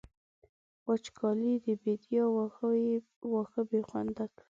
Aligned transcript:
وچکالۍ 0.87 1.53
د 1.65 1.67
بېديا 1.83 2.23
واښه 3.31 3.61
بې 3.69 3.81
خونده 3.89 4.25
کړل. 4.33 4.39